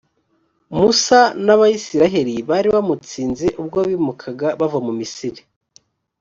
musa 0.77 1.19
n’abayisraheli 1.45 2.35
bari 2.49 2.67
bamutsinze 2.75 3.47
ubwo 3.61 3.79
bimukaga 3.89 4.47
bava 4.59 4.79
mu 4.85 4.93
misiri, 4.99 5.41